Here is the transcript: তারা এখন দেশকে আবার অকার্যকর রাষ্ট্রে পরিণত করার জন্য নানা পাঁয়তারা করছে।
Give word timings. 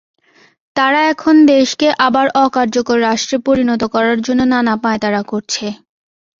তারা 0.75 1.01
এখন 1.11 1.35
দেশকে 1.51 1.87
আবার 2.07 2.25
অকার্যকর 2.43 2.97
রাষ্ট্রে 3.01 3.37
পরিণত 3.47 3.81
করার 3.93 4.17
জন্য 4.21 4.41
নানা 4.53 4.73
পাঁয়তারা 4.83 5.21
করছে। 5.31 5.65